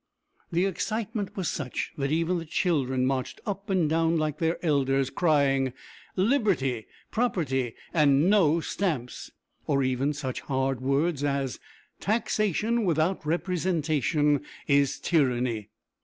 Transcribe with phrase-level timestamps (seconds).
[0.51, 5.11] The excitement was such that even the children marched up and down like their elders,
[5.11, 5.73] crying,
[6.15, 9.29] "Liberty, Property, and No Stamps!"
[9.67, 11.59] or even such hard words as
[11.99, 15.69] "Taxation without representation is tyranny."